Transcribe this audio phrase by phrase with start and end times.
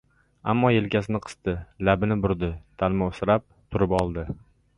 [0.53, 1.53] Ammo yelkasini qisdi,
[1.89, 2.49] labini burdi,
[2.85, 4.27] talmovsirab turib oldi.